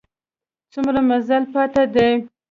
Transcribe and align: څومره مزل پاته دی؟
څومره 0.71 0.99
مزل 1.09 1.43
پاته 1.53 1.83
دی؟ 1.93 2.09